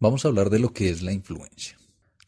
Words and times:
Vamos 0.00 0.24
a 0.24 0.28
hablar 0.28 0.48
de 0.48 0.60
lo 0.60 0.72
que 0.72 0.90
es 0.90 1.02
la 1.02 1.12
influencia. 1.12 1.77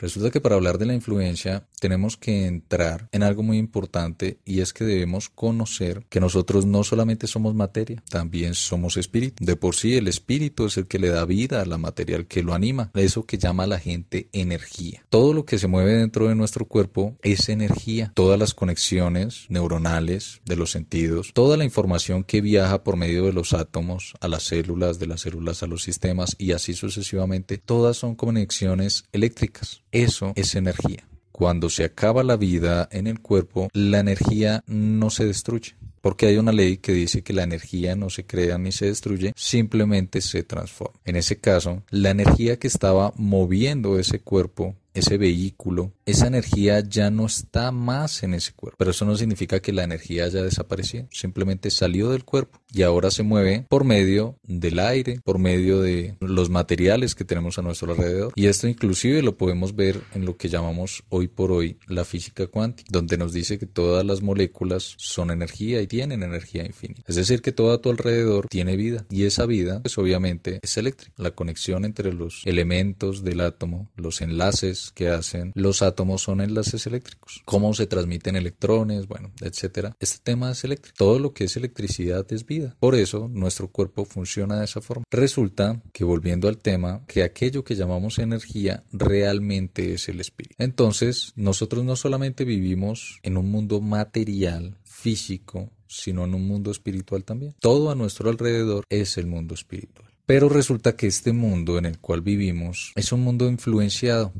Resulta 0.00 0.30
que 0.30 0.40
para 0.40 0.54
hablar 0.54 0.78
de 0.78 0.86
la 0.86 0.94
influencia 0.94 1.68
tenemos 1.78 2.16
que 2.16 2.46
entrar 2.46 3.10
en 3.12 3.22
algo 3.22 3.42
muy 3.42 3.58
importante 3.58 4.38
y 4.46 4.60
es 4.60 4.72
que 4.72 4.84
debemos 4.84 5.28
conocer 5.28 6.06
que 6.08 6.20
nosotros 6.20 6.64
no 6.64 6.84
solamente 6.84 7.26
somos 7.26 7.54
materia, 7.54 8.02
también 8.08 8.54
somos 8.54 8.96
espíritu. 8.96 9.44
De 9.44 9.56
por 9.56 9.76
sí 9.76 9.96
el 9.96 10.08
espíritu 10.08 10.64
es 10.64 10.78
el 10.78 10.86
que 10.86 10.98
le 10.98 11.10
da 11.10 11.26
vida 11.26 11.60
a 11.60 11.66
la 11.66 11.76
materia, 11.76 12.24
que 12.24 12.42
lo 12.42 12.54
anima, 12.54 12.90
eso 12.94 13.26
que 13.26 13.36
llama 13.36 13.64
a 13.64 13.66
la 13.66 13.78
gente 13.78 14.30
energía. 14.32 15.04
Todo 15.10 15.34
lo 15.34 15.44
que 15.44 15.58
se 15.58 15.66
mueve 15.66 15.92
dentro 15.92 16.28
de 16.28 16.34
nuestro 16.34 16.64
cuerpo 16.64 17.18
es 17.20 17.50
energía. 17.50 18.10
Todas 18.14 18.38
las 18.38 18.54
conexiones 18.54 19.44
neuronales 19.50 20.40
de 20.46 20.56
los 20.56 20.70
sentidos, 20.70 21.32
toda 21.34 21.58
la 21.58 21.64
información 21.64 22.24
que 22.24 22.40
viaja 22.40 22.82
por 22.84 22.96
medio 22.96 23.26
de 23.26 23.34
los 23.34 23.52
átomos 23.52 24.14
a 24.20 24.28
las 24.28 24.44
células, 24.44 24.98
de 24.98 25.08
las 25.08 25.20
células 25.20 25.62
a 25.62 25.66
los 25.66 25.82
sistemas 25.82 26.36
y 26.38 26.52
así 26.52 26.72
sucesivamente, 26.72 27.58
todas 27.58 27.98
son 27.98 28.14
conexiones 28.14 29.04
eléctricas. 29.12 29.82
Eso 29.92 30.32
es 30.36 30.54
energía. 30.54 31.06
Cuando 31.32 31.70
se 31.70 31.84
acaba 31.84 32.22
la 32.22 32.36
vida 32.36 32.88
en 32.92 33.06
el 33.06 33.20
cuerpo, 33.20 33.68
la 33.72 34.00
energía 34.00 34.62
no 34.66 35.10
se 35.10 35.24
destruye. 35.24 35.74
Porque 36.00 36.26
hay 36.26 36.38
una 36.38 36.52
ley 36.52 36.78
que 36.78 36.92
dice 36.92 37.22
que 37.22 37.32
la 37.32 37.42
energía 37.42 37.94
no 37.94 38.08
se 38.08 38.24
crea 38.24 38.56
ni 38.56 38.72
se 38.72 38.86
destruye, 38.86 39.32
simplemente 39.36 40.22
se 40.22 40.42
transforma. 40.42 40.98
En 41.04 41.16
ese 41.16 41.36
caso, 41.36 41.82
la 41.90 42.10
energía 42.10 42.58
que 42.58 42.68
estaba 42.68 43.12
moviendo 43.16 43.98
ese 43.98 44.20
cuerpo 44.20 44.76
ese 44.94 45.18
vehículo, 45.18 45.92
esa 46.06 46.26
energía 46.26 46.80
ya 46.80 47.10
no 47.10 47.26
está 47.26 47.70
más 47.72 48.22
en 48.22 48.34
ese 48.34 48.52
cuerpo. 48.52 48.76
Pero 48.78 48.90
eso 48.90 49.04
no 49.04 49.16
significa 49.16 49.60
que 49.60 49.72
la 49.72 49.84
energía 49.84 50.24
haya 50.24 50.42
desaparecido, 50.42 51.06
simplemente 51.10 51.70
salió 51.70 52.10
del 52.10 52.24
cuerpo 52.24 52.60
y 52.72 52.82
ahora 52.82 53.10
se 53.10 53.22
mueve 53.22 53.66
por 53.68 53.84
medio 53.84 54.36
del 54.42 54.78
aire, 54.78 55.20
por 55.24 55.38
medio 55.38 55.80
de 55.80 56.16
los 56.20 56.50
materiales 56.50 57.14
que 57.14 57.24
tenemos 57.24 57.58
a 57.58 57.62
nuestro 57.62 57.92
alrededor. 57.92 58.32
Y 58.36 58.46
esto 58.46 58.68
inclusive 58.68 59.22
lo 59.22 59.36
podemos 59.36 59.74
ver 59.74 60.00
en 60.14 60.24
lo 60.24 60.36
que 60.36 60.48
llamamos 60.48 61.02
hoy 61.08 61.28
por 61.28 61.52
hoy 61.52 61.78
la 61.86 62.04
física 62.04 62.46
cuántica, 62.46 62.88
donde 62.90 63.18
nos 63.18 63.32
dice 63.32 63.58
que 63.58 63.66
todas 63.66 64.04
las 64.04 64.22
moléculas 64.22 64.94
son 64.98 65.30
energía 65.30 65.80
y 65.82 65.86
tienen 65.86 66.22
energía 66.22 66.64
infinita. 66.64 67.02
Es 67.06 67.16
decir, 67.16 67.42
que 67.42 67.52
todo 67.52 67.72
a 67.72 67.80
tu 67.80 67.90
alrededor 67.90 68.46
tiene 68.48 68.76
vida 68.76 69.06
y 69.10 69.24
esa 69.24 69.46
vida, 69.46 69.80
pues 69.82 69.98
obviamente 69.98 70.60
es 70.62 70.76
eléctrica. 70.76 71.12
La 71.16 71.32
conexión 71.32 71.84
entre 71.84 72.12
los 72.12 72.42
elementos 72.44 73.24
del 73.24 73.40
átomo, 73.40 73.90
los 73.96 74.20
enlaces 74.20 74.79
que 74.94 75.08
hacen 75.08 75.52
los 75.54 75.82
átomos 75.82 76.22
son 76.22 76.40
enlaces 76.40 76.86
eléctricos. 76.86 77.42
Cómo 77.44 77.74
se 77.74 77.86
transmiten 77.86 78.36
electrones, 78.36 79.06
bueno, 79.06 79.32
etcétera. 79.40 79.96
Este 80.00 80.18
tema 80.22 80.50
es 80.50 80.64
eléctrico. 80.64 80.96
Todo 80.98 81.18
lo 81.18 81.32
que 81.32 81.44
es 81.44 81.56
electricidad 81.56 82.26
es 82.32 82.46
vida. 82.46 82.76
Por 82.80 82.94
eso 82.94 83.28
nuestro 83.28 83.68
cuerpo 83.68 84.04
funciona 84.04 84.58
de 84.58 84.64
esa 84.64 84.80
forma. 84.80 85.04
Resulta 85.10 85.82
que 85.92 86.04
volviendo 86.04 86.48
al 86.48 86.58
tema, 86.58 87.04
que 87.06 87.22
aquello 87.22 87.64
que 87.64 87.76
llamamos 87.76 88.18
energía 88.18 88.84
realmente 88.92 89.94
es 89.94 90.08
el 90.08 90.20
espíritu. 90.20 90.56
Entonces, 90.58 91.32
nosotros 91.36 91.84
no 91.84 91.96
solamente 91.96 92.44
vivimos 92.44 93.20
en 93.22 93.36
un 93.36 93.50
mundo 93.50 93.80
material, 93.80 94.76
físico, 94.84 95.70
sino 95.86 96.24
en 96.24 96.34
un 96.34 96.46
mundo 96.46 96.70
espiritual 96.70 97.24
también. 97.24 97.54
Todo 97.58 97.90
a 97.90 97.94
nuestro 97.94 98.30
alrededor 98.30 98.84
es 98.90 99.16
el 99.18 99.26
mundo 99.26 99.54
espiritual. 99.54 100.10
Pero 100.26 100.48
resulta 100.48 100.94
que 100.94 101.08
este 101.08 101.32
mundo 101.32 101.78
en 101.78 101.86
el 101.86 101.98
cual 101.98 102.20
vivimos 102.20 102.92
es 102.94 103.10
un 103.10 103.22
mundo 103.22 103.48
influenciado 103.48 104.32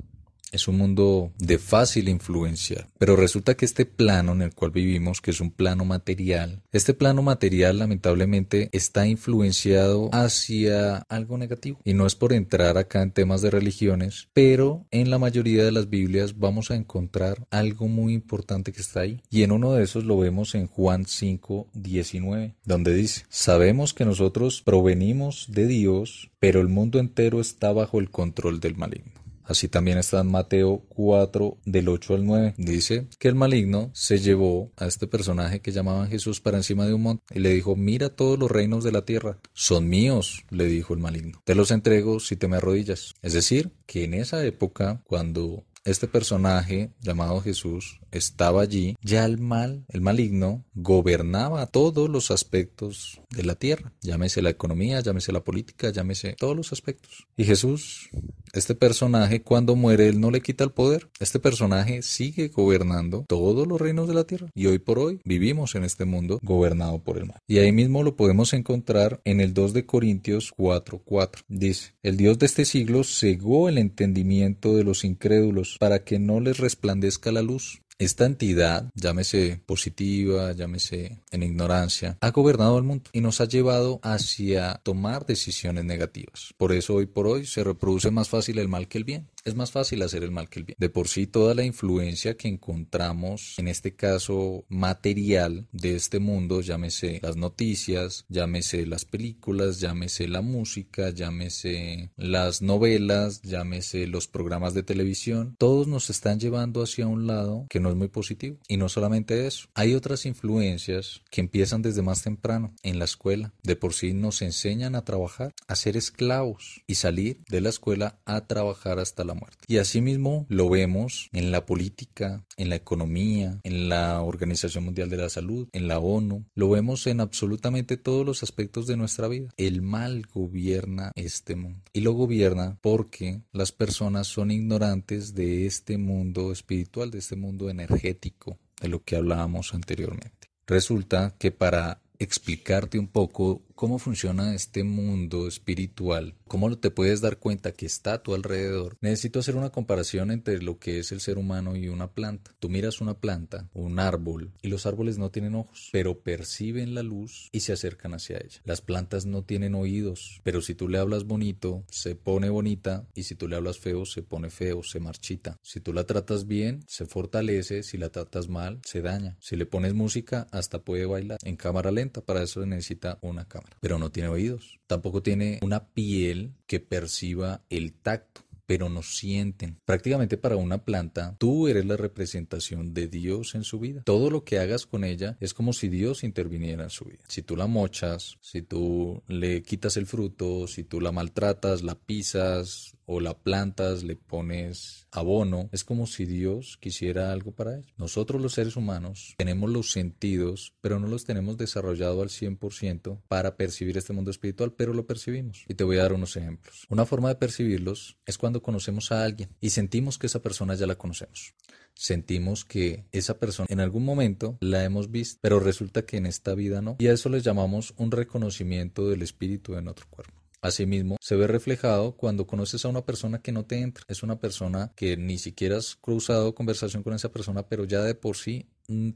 es 0.53 0.69
un 0.69 0.79
mundo 0.79 1.33
de 1.39 1.59
fácil 1.59 2.09
influencia, 2.09 2.89
pero 2.99 3.17
resulta 3.17 3.57
que 3.57 3.65
este 3.65 3.87
plano 3.87 4.33
en 4.33 4.43
el 4.43 4.55
cual 4.55 4.71
vivimos, 4.71 5.21
que 5.21 5.31
es 5.31 5.41
un 5.41 5.51
plano 5.51 5.85
material, 5.85 6.63
este 6.73 6.95
plano 6.95 7.23
material 7.23 7.79
lamentablemente 7.79 8.69
está 8.73 9.07
influenciado 9.07 10.11
hacia 10.13 10.99
algo 11.09 11.39
negativo. 11.39 11.81
Y 11.85 11.95
no 11.95 12.07
es 12.07 12.15
por 12.15 12.33
entrar 12.33 12.79
acá 12.79 13.03
en 13.03 13.13
temas 13.13 13.43
de 13.43 13.51
religiones, 13.51 14.29
pero 14.33 14.87
en 14.91 15.11
la 15.11 15.19
mayoría 15.19 15.65
de 15.65 15.73
las 15.73 15.89
Biblias 15.89 16.39
vamos 16.39 16.71
a 16.71 16.77
encontrar 16.77 17.47
algo 17.51 17.89
muy 17.89 18.15
importante 18.15 18.73
que 18.73 18.81
está 18.81 19.01
ahí. 19.01 19.23
Y 19.31 19.43
en 19.43 19.53
uno 19.53 19.73
de 19.73 19.85
esos 19.85 20.05
lo 20.05 20.19
vemos 20.19 20.55
en 20.55 20.67
Juan 20.67 21.07
5, 21.07 21.69
19, 21.75 22.55
donde 22.65 22.95
dice, 22.95 23.25
sabemos 23.29 23.95
que 23.95 24.05
nosotros 24.05 24.63
provenimos 24.63 25.47
de 25.49 25.67
Dios, 25.67 26.31
pero 26.39 26.61
el 26.61 26.69
mundo 26.69 26.99
entero 26.99 27.41
está 27.41 27.73
bajo 27.73 27.99
el 27.99 28.11
control 28.11 28.61
del 28.61 28.77
maligno. 28.77 29.20
Así 29.51 29.67
también 29.67 29.99
está 29.99 30.21
en 30.21 30.31
Mateo 30.31 30.85
4 30.91 31.59
del 31.65 31.89
8 31.89 32.15
al 32.15 32.25
9. 32.25 32.55
Dice 32.57 33.09
que 33.19 33.27
el 33.27 33.35
maligno 33.35 33.91
se 33.95 34.21
llevó 34.21 34.71
a 34.77 34.87
este 34.87 35.09
personaje 35.09 35.59
que 35.59 35.73
llamaban 35.73 36.09
Jesús 36.09 36.41
para 36.41 36.59
encima 36.59 36.87
de 36.87 36.95
un 36.95 37.03
monte 37.03 37.25
y 37.35 37.41
le 37.41 37.51
dijo, 37.51 37.75
mira 37.75 38.11
todos 38.11 38.39
los 38.39 38.49
reinos 38.49 38.85
de 38.85 38.93
la 38.93 39.05
tierra. 39.05 39.39
Son 39.53 39.89
míos, 39.89 40.45
le 40.51 40.67
dijo 40.67 40.95
el 40.95 41.01
maligno. 41.01 41.43
Te 41.43 41.57
los 41.57 41.73
entrego 41.73 42.21
si 42.21 42.37
te 42.37 42.47
me 42.47 42.59
arrodillas. 42.59 43.17
Es 43.23 43.33
decir, 43.33 43.73
que 43.87 44.05
en 44.05 44.15
esa 44.15 44.47
época, 44.47 45.03
cuando 45.03 45.65
este 45.85 46.09
personaje 46.09 46.91
llamado 47.01 47.41
Jesús 47.41 48.01
estaba 48.11 48.63
allí, 48.63 48.97
ya 49.03 49.25
el 49.25 49.39
mal, 49.39 49.85
el 49.89 50.01
maligno, 50.01 50.65
gobernaba 50.75 51.67
todos 51.67 52.09
los 52.09 52.31
aspectos 52.31 53.21
de 53.31 53.45
la 53.45 53.55
tierra. 53.55 53.93
Llámese 54.01 54.43
la 54.43 54.51
economía, 54.51 55.01
llámese 55.01 55.33
la 55.33 55.45
política, 55.45 55.91
llámese 55.91 56.35
todos 56.39 56.57
los 56.57 56.73
aspectos. 56.73 57.27
Y 57.37 57.45
Jesús 57.45 58.11
este 58.53 58.75
personaje 58.75 59.43
cuando 59.43 59.77
muere 59.77 60.09
él 60.09 60.21
no 60.21 60.31
le 60.31 60.41
quita 60.41 60.65
el 60.65 60.73
poder. 60.73 61.09
Este 61.21 61.39
personaje 61.39 62.03
sigue 62.03 62.49
gobernando 62.49 63.25
todos 63.29 63.67
los 63.67 63.81
reinos 63.81 64.09
de 64.09 64.15
la 64.15 64.25
tierra. 64.25 64.49
Y 64.55 64.67
hoy 64.67 64.79
por 64.79 64.99
hoy 64.99 65.21
vivimos 65.25 65.77
en 65.77 65.85
este 65.85 66.05
mundo 66.05 66.41
gobernado 66.43 66.99
por 66.99 67.19
el 67.19 67.27
mal. 67.27 67.39
Y 67.47 67.59
ahí 67.59 67.71
mismo 67.71 68.03
lo 68.03 68.17
podemos 68.17 68.53
encontrar 68.53 69.21
en 69.25 69.41
el 69.41 69.55
2 69.55 69.73
de 69.73 69.87
Corintios 69.87 70.53
4:4. 70.57 71.45
Dice, 71.49 71.95
el 72.03 72.17
Dios 72.17 72.39
de 72.39 72.47
este 72.47 72.65
siglo 72.65 73.05
cegó 73.05 73.69
el 73.69 73.79
entendimiento 73.79 74.75
de 74.75 74.85
los 74.85 75.05
incrédulos 75.05 75.70
para 75.79 76.05
que 76.05 76.19
no 76.19 76.41
les 76.41 76.59
resplandezca 76.59 77.33
la 77.33 77.43
luz 77.43 77.83
esta 78.01 78.25
entidad, 78.25 78.91
llámese 78.95 79.61
positiva, 79.67 80.53
llámese 80.53 81.19
en 81.33 81.43
ignorancia, 81.43 82.17
ha 82.23 82.31
gobernado 82.31 82.79
el 82.79 82.85
mundo 82.85 83.11
y 83.13 83.21
nos 83.21 83.43
ha 83.43 83.45
llevado 83.45 84.01
hacia 84.03 84.81
tomar 84.83 85.27
decisiones 85.27 85.85
negativas. 85.85 86.55
Por 86.57 86.73
eso 86.73 86.95
hoy 86.95 87.05
por 87.05 87.27
hoy 87.27 87.45
se 87.45 87.63
reproduce 87.63 88.11
más 88.11 88.31
fácil 88.31 88.59
el 88.59 88.69
mal 88.69 88.89
que 88.89 88.97
el 88.97 89.05
bien 89.05 89.29
es 89.45 89.55
más 89.55 89.73
fácil 89.73 90.03
hacer 90.03 90.23
el 90.23 90.31
mal 90.31 90.49
que 90.49 90.61
el 90.61 90.65
bien. 90.65 90.77
De 90.79 90.89
por 90.89 91.09
sí, 91.09 91.27
toda 91.27 91.55
la 91.55 91.65
influencia 91.65 92.37
que 92.37 92.49
encontramos, 92.49 93.55
en 93.59 93.69
este 93.69 93.95
caso 93.95 94.65
material 94.69 95.67
de 95.73 95.97
este 95.97 96.19
mundo, 96.19 96.61
llámese 96.61 97.21
las 97.23 97.37
noticias, 97.37 98.25
llámese 98.29 98.87
las 98.87 99.05
películas, 99.05 99.81
llámese 99.81 100.29
la 100.29 100.43
música, 100.43 101.11
llámese 101.11 102.11
las 102.17 102.63
novelas, 102.63 103.43
llámese 103.43 104.07
los 104.07 104.27
programas 104.27 104.75
de 104.75 104.83
televisión, 104.83 105.57
todos 105.59 105.87
nos 105.87 106.11
están 106.11 106.41
llevando 106.41 106.83
hacia 106.83 107.07
un 107.07 107.27
lado 107.27 107.67
que 107.69 107.81
no 107.81 107.91
es 107.91 107.97
muy 107.97 108.09
positivo. 108.09 108.59
Y 108.69 108.77
no 108.77 108.89
solamente 108.89 109.47
eso, 109.47 109.69
hay 109.75 109.95
otras 109.95 110.27
influencias 110.27 111.23
que 111.31 111.41
empiezan 111.41 111.83
desde 111.83 112.03
más 112.03 112.23
temprano, 112.23 112.75
en 112.83 112.99
la 112.99 113.05
escuela. 113.05 113.53
De 113.63 113.77
por 113.77 113.95
sí 113.95 114.13
nos 114.13 114.43
enseñan 114.43 114.95
a 114.95 115.05
trabajar, 115.05 115.55
a 115.67 115.77
ser 115.77 115.97
esclavos 115.97 116.83
y 116.87 116.97
salir 116.97 117.41
de 117.49 117.61
la 117.61 117.69
escuela 117.69 118.19
a 118.25 118.47
trabajar 118.47 118.99
hasta 118.99 119.25
la 119.25 119.30
muerte. 119.35 119.65
Y 119.67 119.79
asimismo 119.79 120.47
lo 120.49 120.69
vemos 120.69 121.29
en 121.33 121.51
la 121.51 121.67
política, 121.67 122.45
en 122.57 122.69
la 122.69 122.77
economía, 122.77 123.61
en 123.63 123.89
la 123.89 124.23
Organización 124.23 124.85
Mundial 124.85 125.11
de 125.11 125.17
la 125.17 125.29
Salud, 125.29 125.69
en 125.73 125.89
la 125.89 125.99
ONU, 125.99 126.45
lo 126.55 126.71
vemos 126.71 127.07
en 127.07 127.21
absolutamente 127.21 127.97
todos 127.97 128.25
los 128.27 128.43
aspectos 128.43 128.87
de 128.87 128.97
nuestra 128.97 129.29
vida. 129.29 129.51
El 129.57 129.83
mal 129.83 130.27
gobierna 130.33 131.13
este 131.15 131.57
mundo. 131.57 131.83
Y 131.93 132.01
lo 132.01 132.13
gobierna 132.13 132.79
porque 132.81 133.43
las 133.53 133.73
personas 133.73 134.27
son 134.27 134.51
ignorantes 134.51 135.35
de 135.35 135.67
este 135.67 135.99
mundo 135.99 136.53
espiritual, 136.53 137.11
de 137.11 137.19
este 137.19 137.37
mundo 137.37 137.71
energético, 137.71 138.59
de 138.81 138.89
lo 138.89 139.03
que 139.03 139.17
hablábamos 139.17 139.75
anteriormente. 139.75 140.49
Resulta 140.67 141.35
que 141.39 141.51
para 141.51 142.01
explicarte 142.21 142.99
un 142.99 143.09
poco 143.09 143.63
cómo 143.81 143.99
funciona 143.99 144.55
este 144.55 144.85
mundo 144.85 145.49
espiritual, 145.49 146.35
cómo 146.47 146.77
te 146.77 146.91
puedes 146.91 147.23
dar 147.23 147.39
cuenta 147.39 147.73
que 147.73 147.87
está 147.87 148.13
a 148.13 148.23
tu 148.23 148.35
alrededor, 148.35 148.99
necesito 149.01 149.39
hacer 149.39 149.57
una 149.57 149.71
comparación 149.71 150.31
entre 150.31 150.61
lo 150.61 150.79
que 150.79 150.99
es 150.99 151.13
el 151.13 151.23
ser 151.23 151.39
humano 151.39 151.75
y 151.77 151.89
una 151.89 152.13
planta. 152.13 152.51
Tú 152.59 152.69
miras 152.69 153.01
una 153.01 153.15
planta, 153.15 153.71
un 153.73 153.99
árbol, 153.99 154.53
y 154.61 154.69
los 154.69 154.85
árboles 154.85 155.17
no 155.17 155.31
tienen 155.31 155.55
ojos, 155.55 155.89
pero 155.93 156.21
perciben 156.21 156.95
la 156.95 157.03
luz 157.03 157.49
y 157.53 157.61
se 157.61 157.73
acercan 157.73 158.13
hacia 158.13 158.37
ella. 158.37 158.61
Las 158.65 158.83
plantas 158.83 159.25
no 159.25 159.45
tienen 159.45 159.75
oídos, 159.75 160.43
pero 160.43 160.61
si 160.61 160.75
tú 160.75 160.87
le 160.87 160.99
hablas 160.99 161.25
bonito, 161.25 161.83
se 161.89 162.15
pone 162.15 162.51
bonita, 162.51 163.09
y 163.15 163.23
si 163.23 163.35
tú 163.35 163.49
le 163.49 163.57
hablas 163.57 163.79
feo, 163.79 164.05
se 164.05 164.21
pone 164.21 164.51
feo, 164.51 164.83
se 164.83 165.01
marchita. 165.01 165.57
Si 165.63 165.81
tú 165.81 165.95
la 165.95 166.05
tratas 166.05 166.47
bien, 166.47 166.85
se 166.87 167.07
fortalece, 167.07 167.83
si 167.83 167.97
la 167.97 168.11
tratas 168.11 168.47
mal, 168.51 168.83
se 168.85 169.01
daña. 169.01 169.39
Si 169.41 169.57
le 169.57 169.65
pones 169.65 169.95
música, 169.95 170.49
hasta 170.51 170.85
puede 170.85 171.07
bailar. 171.07 171.39
En 171.45 171.57
cámara 171.57 171.91
lenta, 171.91 172.21
para 172.21 172.43
eso 172.43 172.67
necesita 172.67 173.19
una 173.23 173.49
cámara 173.49 173.70
pero 173.81 173.99
no 173.99 174.11
tiene 174.11 174.29
oídos. 174.29 174.81
Tampoco 174.87 175.23
tiene 175.23 175.59
una 175.63 175.89
piel 175.89 176.55
que 176.67 176.81
perciba 176.81 177.63
el 177.71 177.93
tacto 177.93 178.43
pero 178.71 178.89
no 178.89 179.03
sienten. 179.03 179.81
Prácticamente 179.85 180.37
para 180.37 180.55
una 180.55 180.85
planta, 180.85 181.35
tú 181.41 181.67
eres 181.67 181.87
la 181.87 181.97
representación 181.97 182.95
de 182.95 183.09
Dios 183.09 183.57
en 183.57 183.65
su 183.65 183.81
vida. 183.81 184.03
Todo 184.05 184.31
lo 184.31 184.45
que 184.45 184.61
hagas 184.61 184.87
con 184.87 185.03
ella 185.03 185.37
es 185.41 185.55
como 185.55 185.73
si 185.73 185.89
Dios 185.89 186.23
interviniera 186.23 186.85
en 186.85 186.91
su 186.91 187.07
vida. 187.07 187.25
Si 187.27 187.43
tú 187.43 187.57
la 187.57 187.67
mochas, 187.67 188.39
si 188.41 188.63
tú 188.63 189.25
le 189.27 189.65
quitas 189.65 189.97
el 189.97 190.07
fruto, 190.07 190.69
si 190.69 190.85
tú 190.85 191.01
la 191.01 191.11
maltratas, 191.11 191.83
la 191.83 191.97
pisas 191.97 192.97
o 193.13 193.19
la 193.19 193.37
plantas, 193.37 194.05
le 194.05 194.15
pones 194.15 195.09
abono. 195.11 195.69
Es 195.73 195.83
como 195.83 196.07
si 196.07 196.27
Dios 196.27 196.79
quisiera 196.81 197.33
algo 197.33 197.51
para 197.51 197.75
él. 197.75 197.85
Nosotros 197.97 198.41
los 198.41 198.53
seres 198.53 198.77
humanos 198.77 199.35
tenemos 199.37 199.69
los 199.69 199.91
sentidos, 199.91 200.75
pero 200.81 201.01
no 201.01 201.09
los 201.09 201.25
tenemos 201.25 201.57
desarrollados 201.57 202.23
al 202.23 202.29
100% 202.29 203.21
para 203.27 203.57
percibir 203.57 203.99
este 203.99 204.13
mundo 204.13 204.31
espiritual, 204.31 204.75
pero 204.75 204.95
lo 204.95 205.07
percibimos. 205.07 205.65
Y 205.67 205.75
te 205.75 205.83
voy 205.83 205.99
a 205.99 206.03
dar 206.03 206.13
unos 206.13 206.37
ejemplos. 206.37 206.87
Una 206.89 207.05
forma 207.05 207.31
de 207.31 207.35
percibirlos 207.35 208.17
es 208.27 208.39
cuando 208.39 208.63
conocemos 208.63 209.11
a 209.11 209.25
alguien 209.25 209.49
y 209.61 209.71
sentimos 209.71 210.17
que 210.17 210.29
esa 210.29 210.41
persona 210.41 210.77
ya 210.77 210.87
la 210.87 210.95
conocemos 210.95 211.55
sentimos 211.93 212.65
que 212.65 213.05
esa 213.13 213.39
persona 213.39 213.67
en 213.69 213.81
algún 213.81 214.07
momento 214.07 214.57
la 214.61 214.85
hemos 214.85 215.11
visto, 215.11 215.39
pero 215.43 215.61
resulta 215.61 216.07
que 216.07 216.17
en 216.17 216.25
esta 216.25 216.55
vida 216.55 216.81
no. 216.81 216.97
Y 216.99 217.09
a 217.09 217.13
eso 217.13 217.29
le 217.29 217.43
llamamos 217.43 217.93
un 217.99 218.11
reconocimiento 218.11 219.07
del 219.11 219.21
espíritu 219.21 219.75
en 219.75 219.87
otro 219.87 220.07
cuerpo. 220.09 220.40
Asimismo, 220.63 221.17
se 221.21 221.37
ve 221.37 221.47
reflejado 221.47 222.17
cuando 222.17 222.47
conoces 222.47 222.85
a 222.85 222.89
una 222.89 223.05
persona 223.05 223.41
que 223.41 223.53
no 223.53 223.65
te 223.65 223.81
entra. 223.81 224.05
Es 224.09 224.23
una 224.23 224.39
persona 224.39 224.93
que 224.95 225.17
ni 225.17 225.39
siquiera 225.39 225.79
has 225.79 225.97
cruzado 225.97 226.55
conversación 226.55 227.03
con 227.03 227.15
esa 227.15 227.33
persona, 227.33 227.67
pero 227.67 227.85
ya 227.85 228.03
de 228.03 228.15
por 228.15 228.37
sí 228.37 228.69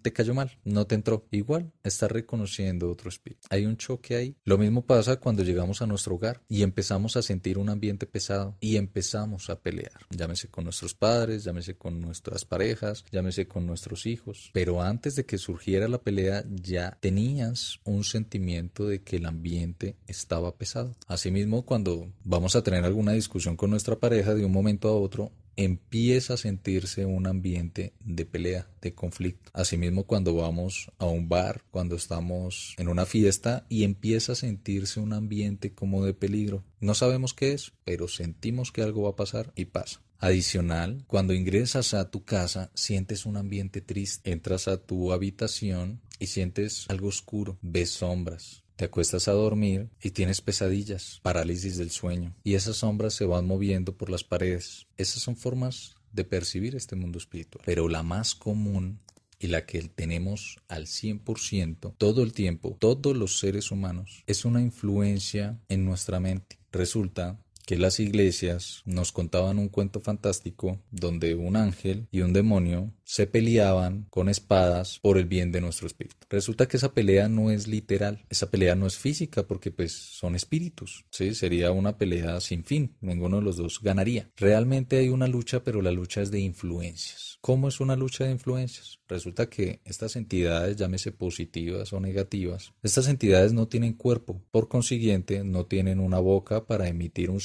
te 0.03 0.13
cayó 0.13 0.35
mal, 0.35 0.59
no 0.65 0.87
te 0.87 0.95
entró. 0.95 1.27
Igual, 1.31 1.73
estás 1.83 2.11
reconociendo 2.11 2.91
otro 2.91 3.09
espíritu. 3.09 3.47
Hay 3.51 3.67
un 3.67 3.77
choque 3.77 4.17
ahí. 4.17 4.37
Lo 4.45 4.59
mismo 4.59 4.87
pasa 4.87 5.17
cuando 5.17 5.43
llegamos 5.43 5.83
a 5.83 5.87
nuestro 5.87 6.15
hogar 6.15 6.43
y 6.49 6.63
empezamos 6.63 7.17
a 7.17 7.23
sentir 7.23 7.59
un 7.59 7.69
ambiente 7.69 8.07
pesado 8.07 8.57
y 8.61 8.77
empezamos 8.77 9.51
a 9.51 9.61
pelear. 9.61 10.07
Llámese 10.11 10.49
con 10.49 10.65
nuestros 10.65 10.95
padres, 10.95 11.45
llámese 11.45 11.77
con 11.77 12.01
nuestras 12.01 12.45
parejas, 12.45 13.05
llámese 13.11 13.49
con 13.49 13.67
nuestros 13.67 14.07
hijos. 14.07 14.51
Pero 14.53 14.83
antes 14.83 15.17
de 15.17 15.27
que 15.27 15.39
surgiera 15.39 15.89
la 15.89 15.99
pelea 15.99 16.45
ya 16.49 16.97
tenías 17.01 17.81
un 17.85 18.05
sentimiento 18.05 18.87
de 18.87 19.03
que 19.03 19.17
el 19.17 19.27
ambiente 19.27 19.97
estaba 20.07 20.57
pesado. 20.57 20.95
Asimismo, 21.07 21.65
cuando 21.65 22.13
vamos 22.25 22.57
a 22.57 22.63
tener 22.63 22.85
alguna 22.85 23.13
discusión 23.13 23.57
con 23.57 23.71
nuestra 23.71 23.97
pareja 23.97 24.35
de 24.35 24.45
un 24.45 24.53
momento 24.53 24.89
a 24.89 24.93
otro, 24.93 25.33
empieza 25.57 26.35
a 26.35 26.39
sentirse 26.39 27.05
un 27.05 27.27
ambiente 27.27 27.93
de 28.01 28.25
pelea, 28.25 28.69
de 28.81 28.95
conflicto. 28.95 29.51
Asimismo, 29.55 30.05
cuando 30.05 30.35
vamos 30.35 30.91
a 30.99 31.07
un 31.07 31.29
bar, 31.29 31.63
cuando 31.71 31.97
estamos 31.97 32.75
en 32.79 32.89
una 32.89 33.07
fiesta 33.07 33.67
y 33.69 33.85
empieza 33.85 34.33
a 34.33 34.37
sentirse 34.37 35.01
un 35.01 35.13
ambiente 35.13 35.73
como 35.73 36.05
de 36.05 36.15
peligro. 36.15 36.65
No 36.81 36.95
sabemos 36.95 37.35
qué 37.35 37.53
es, 37.53 37.73
pero 37.85 38.09
sentimos 38.09 38.73
que 38.73 38.83
algo 38.83 39.03
va 39.03 39.11
a 39.11 39.17
pasar 39.17 39.53
y 39.57 39.67
pasa. 39.67 40.03
Adicional, 40.19 41.05
cuando 41.07 41.35
ingresas 41.35 41.93
a 41.93 42.11
tu 42.11 42.25
casa, 42.25 42.71
sientes 42.75 43.27
un 43.27 43.37
ambiente 43.37 43.81
triste. 43.81 44.33
Entras 44.33 44.69
a 44.69 44.79
tu 44.79 45.13
habitación 45.13 46.01
y 46.19 46.29
sientes 46.29 46.87
algo 46.89 47.09
oscuro, 47.09 47.59
ves 47.61 47.91
sombras, 47.91 48.64
te 48.77 48.87
acuestas 48.87 49.29
a 49.29 49.33
dormir 49.33 49.89
y 50.03 50.11
tienes 50.11 50.41
pesadillas, 50.41 51.21
parálisis 51.23 51.77
del 51.77 51.91
sueño, 51.91 52.35
y 52.43 52.55
esas 52.55 52.77
sombras 52.77 53.15
se 53.15 53.25
van 53.25 53.47
moviendo 53.47 53.97
por 53.97 54.11
las 54.11 54.25
paredes. 54.25 54.87
Esas 54.97 55.23
son 55.23 55.37
formas 55.37 55.97
de 56.13 56.25
percibir 56.25 56.77
este 56.77 56.97
mundo 56.97 57.19
espiritual. 57.19 57.63
Pero 57.67 57.89
la 57.89 58.03
más 58.03 58.35
común 58.35 59.01
y 59.39 59.49
la 59.49 59.67
que 59.67 59.83
tenemos 59.83 60.59
al 60.69 60.87
100% 60.87 61.95
todo 61.99 62.23
el 62.23 62.33
tiempo, 62.33 62.77
todos 62.79 63.17
los 63.17 63.39
seres 63.39 63.71
humanos, 63.71 64.23
es 64.27 64.45
una 64.45 64.61
influencia 64.61 65.61
en 65.69 65.85
nuestra 65.85 66.21
mente. 66.21 66.59
Resulta 66.73 67.39
que 67.67 67.77
las 67.79 68.01
iglesias 68.01 68.83
nos 68.85 69.13
contaban 69.13 69.59
un 69.59 69.69
cuento 69.69 70.01
fantástico 70.01 70.81
donde 70.91 71.35
un 71.35 71.57
ángel 71.57 72.09
y 72.11 72.21
un 72.21 72.33
demonio 72.33 72.93
se 73.05 73.27
peleaban 73.27 74.07
con 74.11 74.29
espadas 74.29 74.99
por 75.01 75.19
el 75.19 75.27
bien 75.27 75.53
de 75.53 75.61
nuestro 75.61 75.87
espíritu. 75.87 76.27
Resulta 76.29 76.67
que 76.67 76.77
esa 76.77 76.93
pelea 76.93 77.29
no 77.29 77.51
es 77.51 77.69
literal, 77.69 78.25
esa 78.29 78.51
pelea 78.51 78.75
no 78.75 78.87
es 78.87 78.97
física 78.97 79.47
porque 79.47 79.71
pues 79.71 79.93
son 79.93 80.35
espíritus, 80.35 81.05
¿sí? 81.11 81.35
Sería 81.35 81.71
una 81.71 81.97
pelea 81.97 82.41
sin 82.41 82.65
fin, 82.65 82.97
ninguno 83.01 83.37
de 83.37 83.43
los 83.43 83.57
dos 83.57 83.81
ganaría. 83.83 84.31
Realmente 84.37 84.99
hay 84.99 85.09
una 85.09 85.29
lucha, 85.29 85.63
pero 85.65 85.83
la 85.83 85.93
lucha 85.93 86.23
es 86.23 86.31
de 86.31 86.41
influencias. 86.41 87.39
¿Cómo 87.41 87.69
es 87.69 87.81
una 87.81 87.95
lucha 87.95 88.25
de 88.25 88.31
influencias? 88.31 89.01
Resulta 89.07 89.51
que 89.51 89.81
estas 89.85 90.17
entidades, 90.17 90.77
llámese 90.77 91.13
positivas 91.13 91.93
o 91.93 92.01
negativas, 92.01 92.73
estas 92.83 93.07
entidades 93.07 93.53
no 93.53 93.69
tienen 93.69 93.93
cuerpo, 93.93 94.43
por 94.51 94.69
consiguiente 94.69 95.45
no 95.45 95.67
tienen 95.67 96.01
una 96.01 96.19
boca 96.21 96.65
para 96.65 96.89
emitir 96.89 97.29
un 97.29 97.41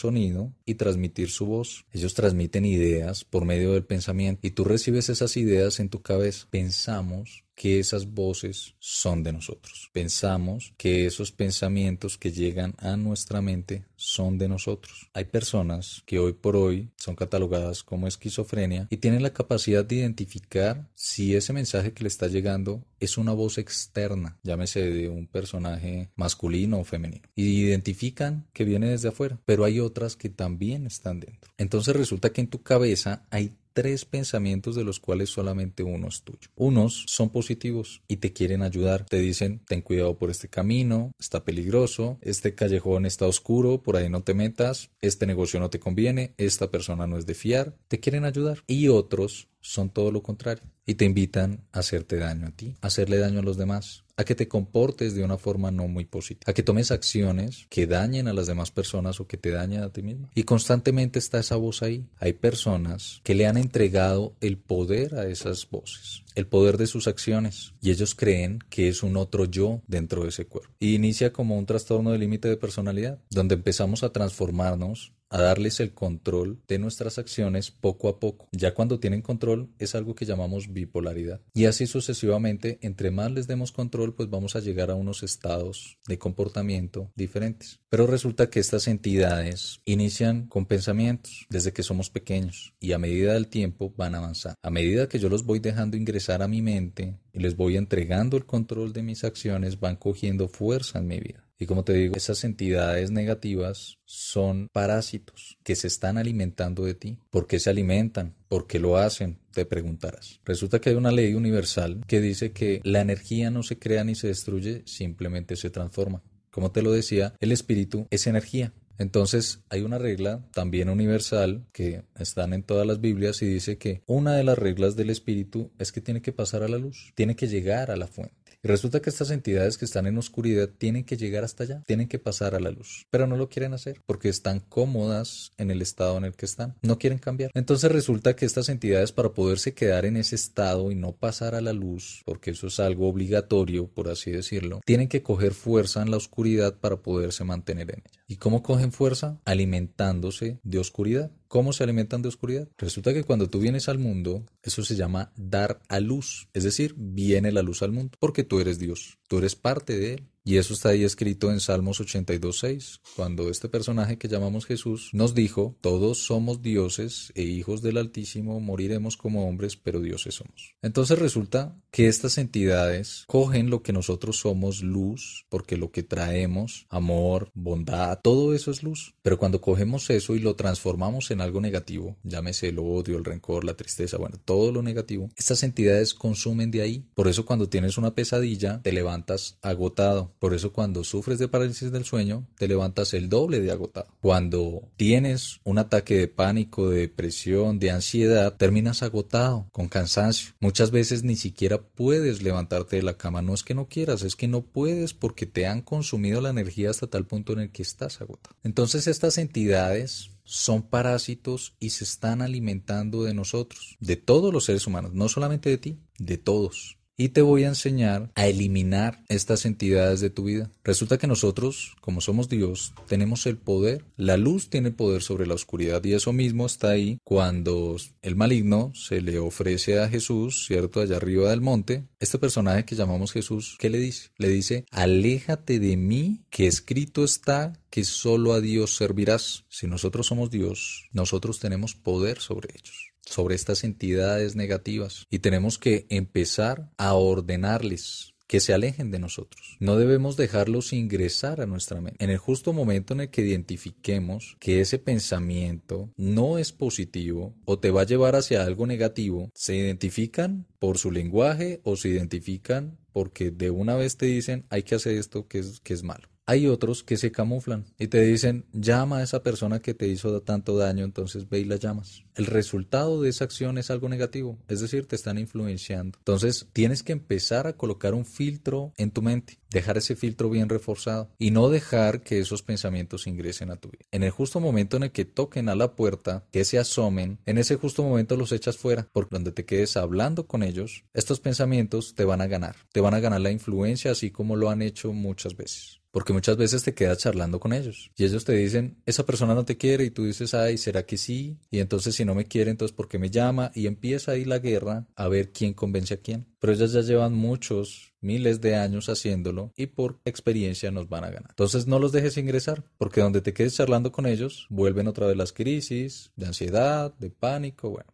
y 0.65 0.75
transmitir 0.75 1.29
su 1.29 1.45
voz. 1.45 1.85
Ellos 1.91 2.13
transmiten 2.13 2.65
ideas 2.65 3.23
por 3.23 3.45
medio 3.45 3.73
del 3.73 3.83
pensamiento 3.83 4.47
y 4.47 4.51
tú 4.51 4.63
recibes 4.63 5.09
esas 5.09 5.37
ideas 5.37 5.79
en 5.79 5.89
tu 5.89 6.01
cabeza. 6.01 6.47
Pensamos 6.49 7.43
que 7.59 7.77
esas 7.77 8.13
voces 8.13 8.75
son 8.79 9.21
de 9.21 9.33
nosotros. 9.33 9.89
Pensamos 9.91 10.73
que 10.77 11.05
esos 11.05 11.33
pensamientos 11.33 12.17
que 12.17 12.31
llegan 12.31 12.73
a 12.77 12.95
nuestra 12.95 13.41
mente 13.41 13.83
son 13.97 14.37
de 14.37 14.47
nosotros. 14.47 15.09
Hay 15.13 15.25
personas 15.25 16.01
que 16.05 16.19
hoy 16.19 16.31
por 16.31 16.55
hoy 16.55 16.89
son 16.95 17.17
catalogadas 17.17 17.83
como 17.83 18.07
esquizofrenia 18.07 18.87
y 18.89 18.95
tienen 18.95 19.23
la 19.23 19.33
capacidad 19.33 19.83
de 19.83 19.95
identificar 19.95 20.87
si 20.95 21.35
ese 21.35 21.51
mensaje 21.51 21.91
que 21.91 22.03
le 22.03 22.07
está 22.07 22.27
llegando 22.27 22.85
es 23.01 23.17
una 23.17 23.33
voz 23.33 23.57
externa, 23.57 24.37
llámese 24.41 24.89
de 24.89 25.09
un 25.09 25.27
personaje 25.27 26.11
masculino 26.15 26.79
o 26.79 26.85
femenino, 26.85 27.27
y 27.35 27.61
identifican 27.61 28.47
que 28.53 28.63
viene 28.63 28.87
desde 28.87 29.09
afuera, 29.09 29.37
pero 29.43 29.65
hay 29.65 29.81
otras 29.81 30.15
que 30.15 30.29
también 30.29 30.85
están 30.85 31.19
dentro. 31.19 31.51
Entonces 31.57 31.93
resulta 31.93 32.29
que 32.29 32.39
en 32.39 32.47
tu 32.47 32.63
cabeza 32.63 33.27
hay 33.31 33.51
tres 33.79 34.03
pensamientos 34.03 34.75
de 34.75 34.83
los 34.83 34.99
cuales 34.99 35.29
solamente 35.29 35.83
uno 35.83 36.09
es 36.09 36.23
tuyo. 36.23 36.49
Unos 36.57 37.05
son 37.07 37.29
positivos 37.29 38.01
y 38.09 38.17
te 38.17 38.33
quieren 38.33 38.61
ayudar. 38.61 39.05
Te 39.05 39.19
dicen, 39.21 39.61
ten 39.65 39.81
cuidado 39.81 40.17
por 40.17 40.29
este 40.29 40.49
camino, 40.49 41.13
está 41.17 41.45
peligroso, 41.45 42.17
este 42.19 42.55
callejón 42.55 43.05
está 43.05 43.25
oscuro, 43.25 43.81
por 43.81 43.95
ahí 43.95 44.09
no 44.09 44.21
te 44.21 44.33
metas, 44.33 44.89
este 44.99 45.25
negocio 45.25 45.61
no 45.61 45.69
te 45.69 45.79
conviene, 45.79 46.33
esta 46.35 46.69
persona 46.69 47.07
no 47.07 47.17
es 47.17 47.25
de 47.25 47.35
fiar. 47.35 47.73
Te 47.87 48.01
quieren 48.01 48.25
ayudar. 48.25 48.63
Y 48.67 48.89
otros 48.89 49.47
son 49.61 49.91
todo 49.91 50.11
lo 50.11 50.23
contrario 50.23 50.63
y 50.85 50.95
te 50.95 51.05
invitan 51.05 51.67
a 51.71 51.79
hacerte 51.79 52.17
daño 52.17 52.47
a 52.47 52.51
ti, 52.51 52.75
a 52.81 52.87
hacerle 52.87 53.17
daño 53.17 53.39
a 53.39 53.43
los 53.43 53.57
demás, 53.57 54.03
a 54.19 54.25
que 54.25 54.35
te 54.35 54.49
comportes 54.49 55.15
de 55.15 55.23
una 55.23 55.37
forma 55.37 55.71
no 55.71 55.87
muy 55.87 56.03
positiva, 56.03 56.43
a 56.45 56.53
que 56.53 56.61
tomes 56.61 56.91
acciones 56.91 57.67
que 57.69 57.87
dañen 57.87 58.27
a 58.27 58.33
las 58.33 58.47
demás 58.47 58.69
personas 58.69 59.21
o 59.21 59.27
que 59.27 59.37
te 59.37 59.49
dañen 59.49 59.81
a 59.81 59.93
ti 59.93 60.01
mismo. 60.01 60.29
Y 60.35 60.43
constantemente 60.43 61.19
está 61.19 61.39
esa 61.39 61.55
voz 61.55 61.81
ahí. 61.83 62.03
Hay 62.19 62.33
personas 62.33 63.21
que 63.23 63.33
le 63.33 63.47
han 63.47 63.55
entregado 63.55 64.35
el 64.41 64.57
poder 64.57 65.15
a 65.15 65.25
esas 65.29 65.69
voces, 65.69 66.23
el 66.35 66.47
poder 66.47 66.75
de 66.75 66.87
sus 66.87 67.07
acciones, 67.07 67.73
y 67.81 67.91
ellos 67.91 68.13
creen 68.13 68.59
que 68.69 68.89
es 68.89 69.03
un 69.03 69.15
otro 69.15 69.45
yo 69.45 69.79
dentro 69.87 70.23
de 70.23 70.29
ese 70.29 70.45
cuerpo. 70.45 70.73
Y 70.81 70.95
inicia 70.95 71.31
como 71.31 71.57
un 71.57 71.65
trastorno 71.65 72.11
de 72.11 72.17
límite 72.17 72.49
de 72.49 72.57
personalidad, 72.57 73.19
donde 73.29 73.55
empezamos 73.55 74.03
a 74.03 74.11
transformarnos 74.11 75.13
a 75.29 75.41
darles 75.41 75.79
el 75.79 75.93
control 75.93 76.61
de 76.67 76.79
nuestras 76.79 77.17
acciones 77.17 77.71
poco 77.71 78.09
a 78.09 78.19
poco. 78.19 78.47
Ya 78.51 78.73
cuando 78.73 78.99
tienen 78.99 79.21
control 79.21 79.69
es 79.79 79.95
algo 79.95 80.15
que 80.15 80.25
llamamos 80.25 80.73
bipolaridad. 80.73 81.41
Y 81.53 81.65
así 81.65 81.87
sucesivamente, 81.87 82.79
entre 82.81 83.11
más 83.11 83.31
les 83.31 83.47
demos 83.47 83.71
control, 83.71 84.15
pues 84.15 84.29
vamos 84.29 84.55
a 84.55 84.59
llegar 84.59 84.91
a 84.91 84.95
unos 84.95 85.23
estados 85.23 85.99
de 86.07 86.17
comportamiento 86.17 87.11
diferentes. 87.15 87.79
Pero 87.89 88.07
resulta 88.07 88.49
que 88.49 88.59
estas 88.59 88.87
entidades 88.87 89.81
inician 89.85 90.47
con 90.47 90.65
pensamientos 90.65 91.45
desde 91.49 91.73
que 91.73 91.83
somos 91.83 92.09
pequeños 92.09 92.73
y 92.79 92.93
a 92.93 92.97
medida 92.97 93.33
del 93.33 93.47
tiempo 93.47 93.93
van 93.97 94.15
avanzando. 94.15 94.55
A 94.61 94.69
medida 94.69 95.09
que 95.09 95.19
yo 95.19 95.29
los 95.29 95.43
voy 95.45 95.59
dejando 95.59 95.97
ingresar 95.97 96.41
a 96.41 96.47
mi 96.47 96.61
mente 96.61 97.19
y 97.33 97.39
les 97.39 97.55
voy 97.55 97.77
entregando 97.77 98.37
el 98.37 98.45
control 98.45 98.93
de 98.93 99.03
mis 99.03 99.23
acciones, 99.23 99.79
van 99.79 99.95
cogiendo 99.95 100.47
fuerza 100.47 100.99
en 100.99 101.07
mi 101.07 101.19
vida. 101.19 101.48
Y 101.61 101.65
como 101.65 101.83
te 101.83 101.93
digo, 101.93 102.15
esas 102.15 102.45
entidades 102.45 103.11
negativas 103.11 103.97
son 104.05 104.69
parásitos 104.71 105.57
que 105.61 105.75
se 105.75 105.87
están 105.87 106.17
alimentando 106.17 106.85
de 106.85 106.93
ti. 106.93 107.17
¿Por 107.29 107.47
qué 107.47 107.59
se 107.59 107.69
alimentan? 107.69 108.33
¿Por 108.47 108.65
qué 108.65 108.79
lo 108.79 108.95
hacen? 108.95 109.39
Te 109.51 109.65
preguntarás. 109.65 110.39
Resulta 110.45 110.79
que 110.79 110.91
hay 110.91 110.95
una 110.95 111.11
ley 111.11 111.33
universal 111.33 112.01
que 112.07 112.21
dice 112.21 112.53
que 112.53 112.79
la 112.85 113.01
energía 113.01 113.51
no 113.51 113.61
se 113.61 113.77
crea 113.77 114.05
ni 114.05 114.15
se 114.15 114.27
destruye, 114.27 114.83
simplemente 114.85 115.57
se 115.57 115.69
transforma. 115.69 116.23
Como 116.49 116.71
te 116.71 116.81
lo 116.81 116.93
decía, 116.93 117.33
el 117.41 117.51
espíritu 117.51 118.07
es 118.09 118.25
energía. 118.25 118.73
Entonces 118.99 119.61
hay 119.69 119.81
una 119.81 119.97
regla 119.97 120.45
también 120.51 120.89
universal 120.89 121.65
que 121.71 122.03
están 122.19 122.53
en 122.53 122.63
todas 122.63 122.85
las 122.85 122.99
Biblias 122.99 123.41
y 123.41 123.45
dice 123.45 123.77
que 123.77 124.03
una 124.05 124.35
de 124.35 124.43
las 124.43 124.57
reglas 124.57 124.97
del 124.97 125.09
espíritu 125.09 125.71
es 125.79 125.93
que 125.93 126.01
tiene 126.01 126.21
que 126.21 126.33
pasar 126.33 126.63
a 126.63 126.67
la 126.67 126.77
luz, 126.77 127.13
tiene 127.15 127.35
que 127.35 127.47
llegar 127.47 127.91
a 127.91 127.95
la 127.95 128.07
fuente. 128.07 128.35
Y 128.61 128.67
resulta 128.67 129.01
que 129.01 129.09
estas 129.09 129.31
entidades 129.31 129.77
que 129.77 129.85
están 129.85 130.05
en 130.05 130.17
oscuridad 130.17 130.69
tienen 130.69 131.05
que 131.05 131.15
llegar 131.15 131.45
hasta 131.45 131.63
allá, 131.63 131.83
tienen 131.87 132.09
que 132.09 132.19
pasar 132.19 132.55
a 132.55 132.59
la 132.59 132.71
luz, 132.71 133.05
pero 133.09 133.25
no 133.25 133.37
lo 133.37 133.47
quieren 133.47 133.73
hacer 133.73 134.01
porque 134.05 134.27
están 134.27 134.59
cómodas 134.59 135.53
en 135.57 135.71
el 135.71 135.81
estado 135.81 136.17
en 136.17 136.25
el 136.25 136.33
que 136.35 136.45
están, 136.45 136.75
no 136.81 136.99
quieren 136.99 137.19
cambiar. 137.19 137.51
Entonces 137.53 137.89
resulta 137.89 138.35
que 138.35 138.45
estas 138.45 138.67
entidades 138.67 139.13
para 139.13 139.29
poderse 139.29 139.73
quedar 139.73 140.05
en 140.05 140.17
ese 140.17 140.35
estado 140.35 140.91
y 140.91 140.95
no 140.95 141.13
pasar 141.13 141.55
a 141.55 141.61
la 141.61 141.71
luz, 141.71 142.21
porque 142.25 142.51
eso 142.51 142.67
es 142.67 142.81
algo 142.81 143.07
obligatorio, 143.07 143.87
por 143.87 144.09
así 144.09 144.31
decirlo, 144.31 144.81
tienen 144.85 145.07
que 145.07 145.23
coger 145.23 145.53
fuerza 145.53 146.01
en 146.01 146.11
la 146.11 146.17
oscuridad 146.17 146.75
para 146.75 146.97
poderse 146.97 147.45
mantener 147.45 147.91
en 147.91 148.03
ella. 148.05 148.18
¿Y 148.31 148.35
cómo 148.35 148.61
cogen 148.61 148.91
fuerza? 148.91 149.41
Alimentándose 149.43 150.59
de 150.61 150.77
oscuridad. 150.77 151.31
¿Cómo 151.47 151.73
se 151.73 151.83
alimentan 151.83 152.21
de 152.21 152.29
oscuridad? 152.29 152.69
Resulta 152.77 153.11
que 153.11 153.23
cuando 153.23 153.49
tú 153.49 153.59
vienes 153.59 153.89
al 153.89 153.97
mundo, 153.97 154.45
eso 154.61 154.83
se 154.83 154.95
llama 154.95 155.33
dar 155.35 155.81
a 155.89 155.99
luz, 155.99 156.47
es 156.53 156.63
decir, 156.63 156.93
viene 156.95 157.51
la 157.51 157.63
luz 157.63 157.81
al 157.81 157.91
mundo, 157.91 158.15
porque 158.19 158.43
tú 158.43 158.59
eres 158.59 158.77
Dios, 158.77 159.17
tú 159.27 159.39
eres 159.39 159.55
parte 159.55 159.97
de 159.97 160.13
él. 160.13 160.29
Y 160.49 160.57
eso 160.57 160.73
está 160.73 160.89
ahí 160.89 161.03
escrito 161.03 161.51
en 161.51 161.59
Salmos 161.59 162.01
82.6, 162.01 163.01
cuando 163.15 163.51
este 163.51 163.69
personaje 163.69 164.17
que 164.17 164.27
llamamos 164.27 164.65
Jesús 164.65 165.11
nos 165.13 165.35
dijo, 165.35 165.77
todos 165.79 166.25
somos 166.25 166.63
dioses 166.63 167.31
e 167.35 167.43
hijos 167.43 167.83
del 167.83 167.97
Altísimo, 167.97 168.59
moriremos 168.59 169.15
como 169.15 169.47
hombres, 169.47 169.75
pero 169.75 170.01
dioses 170.01 170.33
somos. 170.33 170.73
Entonces 170.81 171.19
resulta 171.19 171.77
que 171.91 172.07
estas 172.07 172.39
entidades 172.39 173.25
cogen 173.27 173.69
lo 173.69 173.83
que 173.83 173.93
nosotros 173.93 174.39
somos 174.39 174.81
luz, 174.81 175.45
porque 175.49 175.77
lo 175.77 175.91
que 175.91 176.01
traemos, 176.01 176.87
amor, 176.89 177.51
bondad, 177.53 178.19
todo 178.23 178.55
eso 178.55 178.71
es 178.71 178.81
luz. 178.81 179.13
Pero 179.21 179.37
cuando 179.37 179.61
cogemos 179.61 180.09
eso 180.09 180.35
y 180.35 180.39
lo 180.39 180.55
transformamos 180.55 181.29
en 181.29 181.41
algo 181.41 181.61
negativo, 181.61 182.17
llámese 182.23 182.69
el 182.69 182.79
odio, 182.79 183.17
el 183.17 183.25
rencor, 183.25 183.65
la 183.65 183.77
tristeza, 183.77 184.17
bueno, 184.17 184.37
todo 184.43 184.71
lo 184.71 184.81
negativo, 184.81 185.29
estas 185.35 185.61
entidades 185.61 186.15
consumen 186.15 186.71
de 186.71 186.81
ahí. 186.81 187.05
Por 187.13 187.27
eso 187.27 187.45
cuando 187.45 187.69
tienes 187.69 187.99
una 187.99 188.15
pesadilla, 188.15 188.81
te 188.81 188.91
levantas 188.91 189.59
agotado. 189.61 190.33
Por 190.39 190.53
eso 190.53 190.71
cuando 190.71 191.03
sufres 191.03 191.37
de 191.37 191.49
parálisis 191.49 191.91
del 191.91 192.05
sueño, 192.05 192.47
te 192.57 192.67
levantas 192.67 193.13
el 193.13 193.27
doble 193.27 193.59
de 193.59 193.71
agotado. 193.71 194.07
Cuando 194.21 194.89
tienes 194.95 195.59
un 195.65 195.77
ataque 195.77 196.15
de 196.15 196.27
pánico, 196.29 196.89
de 196.89 197.01
depresión, 197.01 197.77
de 197.77 197.91
ansiedad, 197.91 198.55
terminas 198.55 199.03
agotado, 199.03 199.67
con 199.71 199.89
cansancio. 199.89 200.53
Muchas 200.59 200.91
veces 200.91 201.23
ni 201.23 201.35
siquiera 201.35 201.81
puedes 201.81 202.41
levantarte 202.41 202.95
de 202.95 203.03
la 203.03 203.17
cama. 203.17 203.41
No 203.41 203.53
es 203.53 203.63
que 203.63 203.75
no 203.75 203.87
quieras, 203.87 204.23
es 204.23 204.35
que 204.35 204.47
no 204.47 204.61
puedes 204.61 205.13
porque 205.13 205.45
te 205.45 205.67
han 205.67 205.81
consumido 205.81 206.39
la 206.39 206.51
energía 206.51 206.89
hasta 206.89 207.07
tal 207.07 207.25
punto 207.25 207.53
en 207.53 207.59
el 207.59 207.71
que 207.71 207.81
estás 207.81 208.21
agotado. 208.21 208.55
Entonces 208.63 209.07
estas 209.07 209.37
entidades 209.37 210.31
son 210.43 210.83
parásitos 210.83 211.75
y 211.79 211.91
se 211.91 212.05
están 212.05 212.41
alimentando 212.41 213.23
de 213.23 213.33
nosotros, 213.33 213.97
de 213.99 214.15
todos 214.15 214.53
los 214.53 214.65
seres 214.65 214.87
humanos, 214.87 215.13
no 215.13 215.29
solamente 215.29 215.69
de 215.69 215.77
ti, 215.77 215.99
de 216.17 216.37
todos 216.37 216.98
y 217.19 217.29
te 217.29 217.41
voy 217.41 217.65
a 217.65 217.67
enseñar 217.67 218.31
a 218.33 218.47
eliminar 218.47 219.25
estas 219.27 219.65
entidades 219.65 220.21
de 220.21 220.29
tu 220.29 220.45
vida. 220.45 220.71
Resulta 220.85 221.17
que 221.17 221.27
nosotros, 221.27 221.97
como 221.99 222.21
somos 222.21 222.47
Dios, 222.47 222.93
tenemos 223.09 223.45
el 223.45 223.57
poder. 223.57 224.05
La 224.15 224.37
luz 224.37 224.69
tiene 224.69 224.91
poder 224.91 225.21
sobre 225.21 225.45
la 225.45 225.53
oscuridad 225.53 226.01
y 226.05 226.13
eso 226.13 226.31
mismo 226.31 226.65
está 226.65 226.91
ahí 226.91 227.19
cuando 227.25 227.97
el 228.21 228.37
maligno 228.37 228.93
se 228.95 229.21
le 229.21 229.37
ofrece 229.37 229.99
a 229.99 230.07
Jesús, 230.07 230.65
¿cierto? 230.65 231.01
Allá 231.01 231.17
arriba 231.17 231.49
del 231.49 231.59
monte. 231.59 232.05
Este 232.21 232.39
personaje 232.39 232.85
que 232.85 232.95
llamamos 232.95 233.33
Jesús, 233.33 233.75
¿qué 233.79 233.89
le 233.89 233.97
dice? 233.97 234.29
Le 234.37 234.47
dice, 234.47 234.85
aléjate 234.89 235.79
de 235.79 235.97
mí, 235.97 236.45
que 236.49 236.67
escrito 236.67 237.25
está 237.25 237.73
que 237.89 238.05
solo 238.05 238.53
a 238.53 238.61
Dios 238.61 238.95
servirás. 238.95 239.65
Si 239.67 239.87
nosotros 239.87 240.27
somos 240.27 240.51
Dios, 240.51 241.09
nosotros 241.11 241.59
tenemos 241.59 241.95
poder 241.95 242.39
sobre 242.39 242.69
ellos 242.73 243.08
sobre 243.29 243.55
estas 243.55 243.83
entidades 243.83 244.55
negativas 244.55 245.25
y 245.29 245.39
tenemos 245.39 245.77
que 245.77 246.05
empezar 246.09 246.89
a 246.97 247.13
ordenarles 247.13 248.33
que 248.47 248.59
se 248.59 248.73
alejen 248.73 249.11
de 249.11 249.19
nosotros. 249.19 249.77
No 249.79 249.95
debemos 249.95 250.35
dejarlos 250.35 250.91
ingresar 250.91 251.61
a 251.61 251.67
nuestra 251.67 252.01
mente. 252.01 252.23
En 252.23 252.31
el 252.31 252.39
justo 252.39 252.73
momento 252.73 253.13
en 253.13 253.21
el 253.21 253.29
que 253.29 253.43
identifiquemos 253.43 254.57
que 254.59 254.81
ese 254.81 254.97
pensamiento 254.97 256.11
no 256.17 256.57
es 256.57 256.71
positivo 256.71 257.55
o 257.65 257.77
te 257.77 257.91
va 257.91 258.01
a 258.01 258.05
llevar 258.05 258.35
hacia 258.35 258.63
algo 258.63 258.87
negativo, 258.87 259.51
se 259.53 259.75
identifican 259.75 260.65
por 260.79 260.97
su 260.97 261.11
lenguaje 261.11 261.79
o 261.83 261.95
se 261.95 262.09
identifican 262.09 262.97
porque 263.11 263.51
de 263.51 263.69
una 263.69 263.95
vez 263.95 264.17
te 264.17 264.25
dicen 264.25 264.65
hay 264.71 264.81
que 264.81 264.95
hacer 264.95 265.15
esto 265.15 265.47
que 265.47 265.59
es, 265.59 265.79
que 265.81 265.93
es 265.93 266.01
malo. 266.01 266.27
Hay 266.49 266.65
otros 266.65 267.03
que 267.03 267.15
se 267.15 267.31
camuflan 267.31 267.85
y 267.99 268.07
te 268.07 268.21
dicen, 268.23 268.65
llama 268.73 269.17
a 269.17 269.23
esa 269.23 269.43
persona 269.43 269.83
que 269.83 269.93
te 269.93 270.07
hizo 270.07 270.41
tanto 270.41 270.75
daño, 270.75 271.05
entonces 271.05 271.47
ve 271.47 271.59
y 271.59 271.63
la 271.63 271.75
llamas. 271.75 272.23
El 272.33 272.47
resultado 272.47 273.21
de 273.21 273.29
esa 273.29 273.43
acción 273.43 273.77
es 273.77 273.91
algo 273.91 274.09
negativo, 274.09 274.57
es 274.67 274.79
decir, 274.79 275.05
te 275.05 275.15
están 275.15 275.37
influenciando. 275.37 276.17
Entonces 276.17 276.65
tienes 276.73 277.03
que 277.03 277.11
empezar 277.11 277.67
a 277.67 277.73
colocar 277.73 278.15
un 278.15 278.25
filtro 278.25 278.93
en 278.97 279.11
tu 279.11 279.21
mente, 279.21 279.59
dejar 279.69 279.99
ese 279.99 280.15
filtro 280.15 280.49
bien 280.49 280.69
reforzado 280.69 281.29
y 281.37 281.51
no 281.51 281.69
dejar 281.69 282.23
que 282.23 282.39
esos 282.39 282.63
pensamientos 282.63 283.27
ingresen 283.27 283.69
a 283.69 283.75
tu 283.75 283.89
vida. 283.91 284.05
En 284.09 284.23
el 284.23 284.31
justo 284.31 284.59
momento 284.59 284.97
en 284.97 285.03
el 285.03 285.11
que 285.11 285.25
toquen 285.25 285.69
a 285.69 285.75
la 285.75 285.95
puerta, 285.95 286.47
que 286.51 286.65
se 286.65 286.79
asomen, 286.79 287.37
en 287.45 287.59
ese 287.59 287.75
justo 287.75 288.01
momento 288.01 288.35
los 288.37 288.53
echas 288.53 288.75
fuera, 288.75 289.07
porque 289.13 289.35
donde 289.35 289.51
te 289.51 289.65
quedes 289.65 289.97
hablando 289.97 290.47
con 290.47 290.63
ellos, 290.63 291.03
estos 291.13 291.41
pensamientos 291.41 292.15
te 292.15 292.25
van 292.25 292.41
a 292.41 292.47
ganar, 292.47 292.75
te 292.91 293.01
van 293.01 293.13
a 293.13 293.19
ganar 293.19 293.41
la 293.41 293.51
influencia 293.51 294.09
así 294.09 294.31
como 294.31 294.55
lo 294.55 294.71
han 294.71 294.81
hecho 294.81 295.13
muchas 295.13 295.55
veces. 295.55 295.98
Porque 296.11 296.33
muchas 296.33 296.57
veces 296.57 296.83
te 296.83 296.93
quedas 296.93 297.19
charlando 297.19 297.59
con 297.59 297.71
ellos 297.71 298.11
y 298.15 298.25
ellos 298.25 298.43
te 298.43 298.53
dicen, 298.53 298.97
esa 299.05 299.25
persona 299.25 299.53
no 299.53 299.65
te 299.65 299.77
quiere 299.77 300.05
y 300.05 300.11
tú 300.11 300.25
dices, 300.25 300.53
ay, 300.53 300.77
¿será 300.77 301.05
que 301.05 301.17
sí? 301.17 301.59
Y 301.69 301.79
entonces 301.79 302.15
si 302.15 302.25
no 302.25 302.33
me 302.33 302.45
quiere, 302.45 302.71
entonces 302.71 302.95
¿por 302.95 303.07
qué 303.07 303.19
me 303.19 303.29
llama? 303.29 303.71
Y 303.75 303.87
empieza 303.87 304.31
ahí 304.31 304.45
la 304.45 304.59
guerra 304.59 305.07
a 305.15 305.27
ver 305.27 305.51
quién 305.51 305.73
convence 305.73 306.15
a 306.15 306.21
quién. 306.21 306.47
Pero 306.59 306.73
ellas 306.73 306.93
ya 306.93 307.01
llevan 307.01 307.33
muchos, 307.33 308.13
miles 308.21 308.59
de 308.61 308.75
años 308.75 309.07
haciéndolo 309.07 309.71
y 309.75 309.87
por 309.87 310.19
experiencia 310.25 310.91
nos 310.91 311.07
van 311.09 311.23
a 311.23 311.29
ganar. 311.29 311.51
Entonces 311.51 311.87
no 311.87 311.99
los 311.99 312.11
dejes 312.11 312.37
ingresar, 312.37 312.83
porque 312.97 313.21
donde 313.21 313.41
te 313.41 313.53
quedes 313.53 313.75
charlando 313.75 314.11
con 314.11 314.25
ellos, 314.25 314.67
vuelven 314.69 315.07
otra 315.07 315.27
vez 315.27 315.37
las 315.37 315.53
crisis 315.53 316.31
de 316.35 316.47
ansiedad, 316.47 317.13
de 317.19 317.29
pánico, 317.29 317.89
bueno. 317.89 318.11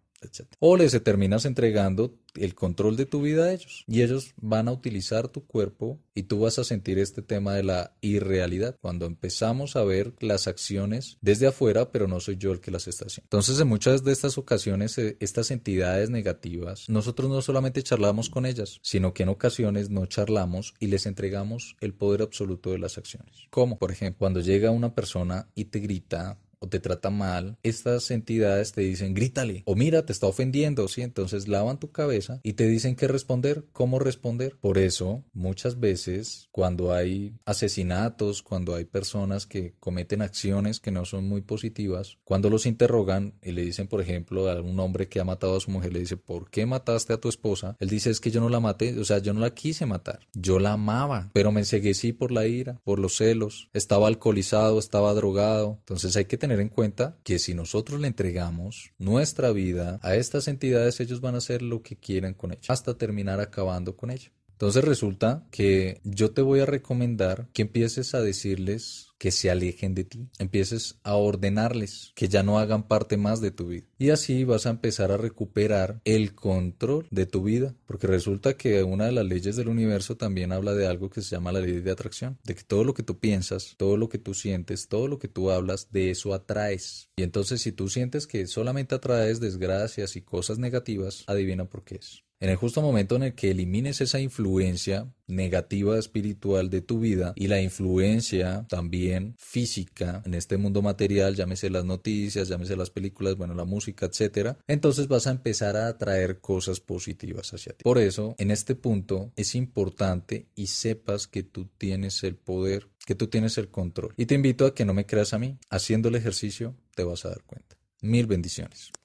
O 0.59 0.77
les 0.77 1.03
terminas 1.03 1.45
entregando 1.45 2.15
el 2.35 2.55
control 2.55 2.97
de 2.97 3.05
tu 3.05 3.21
vida 3.21 3.45
a 3.45 3.53
ellos 3.53 3.83
y 3.87 4.01
ellos 4.01 4.33
van 4.37 4.67
a 4.67 4.71
utilizar 4.71 5.27
tu 5.27 5.45
cuerpo 5.45 5.99
y 6.13 6.23
tú 6.23 6.39
vas 6.39 6.59
a 6.59 6.63
sentir 6.63 6.99
este 6.99 7.21
tema 7.21 7.53
de 7.53 7.63
la 7.63 7.93
irrealidad 8.01 8.75
cuando 8.81 9.05
empezamos 9.05 9.75
a 9.75 9.83
ver 9.83 10.13
las 10.19 10.47
acciones 10.47 11.17
desde 11.21 11.47
afuera 11.47 11.91
pero 11.91 12.07
no 12.07 12.19
soy 12.19 12.37
yo 12.37 12.51
el 12.51 12.59
que 12.59 12.71
las 12.71 12.87
está 12.87 13.05
haciendo. 13.05 13.25
Entonces 13.27 13.59
en 13.59 13.67
muchas 13.67 14.03
de 14.03 14.11
estas 14.11 14.37
ocasiones 14.37 14.97
eh, 14.97 15.17
estas 15.19 15.51
entidades 15.51 16.09
negativas 16.09 16.89
nosotros 16.89 17.29
no 17.29 17.41
solamente 17.41 17.83
charlamos 17.83 18.29
con 18.29 18.45
ellas 18.45 18.79
sino 18.81 19.13
que 19.13 19.23
en 19.23 19.29
ocasiones 19.29 19.89
no 19.89 20.05
charlamos 20.05 20.73
y 20.79 20.87
les 20.87 21.05
entregamos 21.05 21.77
el 21.79 21.93
poder 21.93 22.21
absoluto 22.21 22.71
de 22.71 22.79
las 22.79 22.97
acciones. 22.97 23.47
Como 23.49 23.77
por 23.77 23.91
ejemplo 23.91 24.19
cuando 24.19 24.39
llega 24.41 24.71
una 24.71 24.93
persona 24.93 25.47
y 25.55 25.65
te 25.65 25.79
grita 25.79 26.37
o 26.59 26.67
te 26.67 26.79
trata 26.79 27.09
mal, 27.09 27.57
estas 27.63 28.11
entidades 28.11 28.71
te 28.71 28.81
dicen 28.81 29.13
grítale 29.13 29.63
o 29.65 29.75
mira, 29.75 30.05
te 30.05 30.13
está 30.13 30.27
ofendiendo, 30.27 30.87
¿sí? 30.87 31.01
Entonces 31.01 31.47
lavan 31.47 31.79
tu 31.79 31.91
cabeza 31.91 32.39
y 32.43 32.53
te 32.53 32.67
dicen 32.67 32.95
qué 32.95 33.07
responder, 33.07 33.65
cómo 33.71 33.99
responder. 33.99 34.57
Por 34.59 34.77
eso, 34.77 35.23
muchas 35.33 35.79
veces, 35.79 36.49
cuando 36.51 36.93
hay 36.93 37.33
asesinatos, 37.45 38.43
cuando 38.43 38.75
hay 38.75 38.85
personas 38.85 39.45
que 39.45 39.75
cometen 39.79 40.21
acciones 40.21 40.79
que 40.79 40.91
no 40.91 41.05
son 41.05 41.27
muy 41.27 41.41
positivas, 41.41 42.17
cuando 42.23 42.49
los 42.49 42.65
interrogan 42.65 43.33
y 43.41 43.51
le 43.51 43.61
dicen, 43.61 43.87
por 43.87 44.01
ejemplo, 44.01 44.49
a 44.49 44.61
un 44.61 44.79
hombre 44.79 45.07
que 45.07 45.19
ha 45.19 45.23
matado 45.23 45.57
a 45.57 45.59
su 45.59 45.71
mujer, 45.71 45.93
le 45.93 45.99
dice, 45.99 46.17
¿por 46.17 46.49
qué 46.49 46.65
mataste 46.65 47.13
a 47.13 47.17
tu 47.17 47.29
esposa? 47.29 47.75
Él 47.79 47.89
dice, 47.89 48.09
es 48.09 48.19
que 48.19 48.31
yo 48.31 48.41
no 48.41 48.49
la 48.49 48.59
maté, 48.59 48.97
o 48.99 49.05
sea, 49.05 49.19
yo 49.19 49.33
no 49.33 49.39
la 49.39 49.53
quise 49.53 49.85
matar, 49.85 50.19
yo 50.33 50.59
la 50.59 50.73
amaba, 50.73 51.29
pero 51.33 51.51
me 51.51 51.61
enseguecí 51.61 52.13
por 52.13 52.31
la 52.31 52.47
ira, 52.47 52.79
por 52.83 52.99
los 52.99 53.17
celos, 53.17 53.69
estaba 53.73 54.07
alcoholizado, 54.07 54.79
estaba 54.79 55.13
drogado, 55.13 55.77
entonces 55.79 56.15
hay 56.15 56.25
que 56.25 56.37
tener 56.45 56.59
en 56.59 56.69
cuenta 56.69 57.17
que 57.23 57.39
si 57.39 57.55
nosotros 57.55 57.99
le 57.99 58.05
entregamos 58.05 58.91
nuestra 58.99 59.51
vida 59.51 59.99
a 60.03 60.13
estas 60.13 60.47
entidades, 60.47 60.99
ellos 60.99 61.19
van 61.19 61.33
a 61.33 61.39
hacer 61.39 61.63
lo 61.63 61.81
que 61.81 61.95
quieran 61.95 62.35
con 62.35 62.51
ella, 62.51 62.61
hasta 62.67 62.99
terminar 62.99 63.39
acabando 63.39 63.95
con 63.95 64.11
ella. 64.11 64.31
Entonces 64.55 64.85
resulta 64.85 65.45
que 65.51 65.99
yo 66.05 66.31
te 66.31 66.41
voy 66.41 66.61
a 66.61 66.65
recomendar 66.65 67.49
que 67.51 67.63
empieces 67.63 68.15
a 68.15 68.21
decirles 68.21 69.09
que 69.17 69.31
se 69.31 69.51
alejen 69.51 69.95
de 69.95 70.05
ti, 70.05 70.29
empieces 70.39 70.99
a 71.03 71.15
ordenarles 71.15 72.13
que 72.15 72.29
ya 72.29 72.41
no 72.41 72.57
hagan 72.57 72.87
parte 72.87 73.17
más 73.17 73.41
de 73.41 73.51
tu 73.51 73.67
vida. 73.67 73.85
Y 73.97 74.11
así 74.11 74.45
vas 74.45 74.65
a 74.65 74.69
empezar 74.69 75.11
a 75.11 75.17
recuperar 75.17 75.99
el 76.05 76.35
control 76.35 77.07
de 77.11 77.25
tu 77.25 77.43
vida, 77.43 77.75
porque 77.85 78.07
resulta 78.07 78.55
que 78.55 78.83
una 78.83 79.05
de 79.05 79.11
las 79.11 79.25
leyes 79.25 79.57
del 79.57 79.67
universo 79.67 80.15
también 80.15 80.53
habla 80.53 80.73
de 80.73 80.87
algo 80.87 81.09
que 81.09 81.21
se 81.21 81.35
llama 81.35 81.51
la 81.51 81.59
ley 81.59 81.81
de 81.81 81.91
atracción, 81.91 82.37
de 82.45 82.55
que 82.55 82.63
todo 82.63 82.85
lo 82.85 82.93
que 82.93 83.03
tú 83.03 83.19
piensas, 83.19 83.75
todo 83.77 83.97
lo 83.97 84.07
que 84.07 84.19
tú 84.19 84.33
sientes, 84.33 84.87
todo 84.87 85.09
lo 85.09 85.19
que 85.19 85.27
tú 85.27 85.51
hablas, 85.51 85.91
de 85.91 86.11
eso 86.11 86.33
atraes. 86.33 87.09
Y 87.17 87.23
entonces 87.23 87.61
si 87.61 87.73
tú 87.73 87.89
sientes 87.89 88.25
que 88.25 88.47
solamente 88.47 88.95
atraes 88.95 89.41
desgracias 89.41 90.15
y 90.15 90.21
cosas 90.21 90.59
negativas, 90.59 91.25
adivina 91.27 91.65
por 91.65 91.83
qué 91.83 91.95
es. 91.95 92.24
En 92.41 92.49
el 92.49 92.57
justo 92.57 92.81
momento 92.81 93.15
en 93.15 93.23
el 93.23 93.33
que 93.33 93.51
elimines 93.51 94.01
esa 94.01 94.19
influencia 94.19 95.09
negativa 95.25 95.97
espiritual 95.97 96.69
de 96.69 96.81
tu 96.81 96.99
vida 96.99 97.33
y 97.35 97.47
la 97.47 97.61
influencia 97.61 98.65
también 98.67 99.35
física 99.37 100.21
en 100.25 100.33
este 100.33 100.57
mundo 100.57 100.81
material, 100.81 101.35
llámese 101.35 101.69
las 101.69 101.85
noticias, 101.85 102.49
llámese 102.49 102.75
las 102.75 102.89
películas, 102.89 103.37
bueno, 103.37 103.55
la 103.55 103.63
música, 103.63 104.05
etcétera, 104.05 104.57
entonces 104.67 105.07
vas 105.07 105.27
a 105.27 105.31
empezar 105.31 105.77
a 105.77 105.87
atraer 105.87 106.39
cosas 106.41 106.81
positivas 106.81 107.53
hacia 107.53 107.71
ti. 107.71 107.83
Por 107.83 107.99
eso, 107.99 108.35
en 108.37 108.51
este 108.51 108.75
punto 108.75 109.31
es 109.37 109.55
importante 109.55 110.47
y 110.55 110.67
sepas 110.67 111.27
que 111.27 111.43
tú 111.43 111.69
tienes 111.77 112.21
el 112.23 112.35
poder, 112.35 112.89
que 113.05 113.15
tú 113.15 113.27
tienes 113.27 113.57
el 113.57 113.69
control. 113.69 114.13
Y 114.17 114.25
te 114.25 114.35
invito 114.35 114.65
a 114.65 114.75
que 114.75 114.83
no 114.83 114.93
me 114.93 115.05
creas 115.05 115.33
a 115.33 115.39
mí, 115.39 115.57
haciendo 115.69 116.09
el 116.09 116.15
ejercicio 116.15 116.75
te 116.95 117.03
vas 117.05 117.23
a 117.23 117.29
dar 117.29 117.43
cuenta. 117.43 117.77
Mil 118.01 118.27
bendiciones. 118.27 118.91